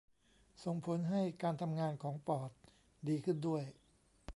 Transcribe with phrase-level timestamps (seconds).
[0.63, 2.49] ส่งผลให้การทำงานของปอด
[3.07, 3.63] ดีขึ้นด้วย